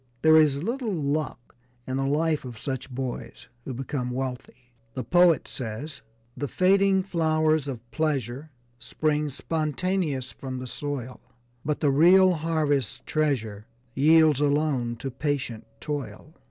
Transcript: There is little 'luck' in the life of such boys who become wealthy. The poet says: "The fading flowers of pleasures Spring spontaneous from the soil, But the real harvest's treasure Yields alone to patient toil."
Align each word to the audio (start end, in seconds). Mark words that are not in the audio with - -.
There 0.23 0.35
is 0.37 0.63
little 0.63 0.91
'luck' 0.91 1.55
in 1.85 1.97
the 1.97 2.07
life 2.07 2.43
of 2.43 2.57
such 2.57 2.89
boys 2.89 3.45
who 3.65 3.73
become 3.75 4.09
wealthy. 4.09 4.71
The 4.95 5.03
poet 5.03 5.47
says: 5.47 6.01
"The 6.35 6.47
fading 6.47 7.03
flowers 7.03 7.67
of 7.67 7.81
pleasures 7.91 8.47
Spring 8.79 9.29
spontaneous 9.29 10.31
from 10.31 10.57
the 10.57 10.65
soil, 10.65 11.19
But 11.63 11.81
the 11.81 11.91
real 11.91 12.33
harvest's 12.33 12.99
treasure 13.05 13.67
Yields 13.93 14.41
alone 14.41 14.95
to 14.95 15.11
patient 15.11 15.67
toil." 15.79 16.33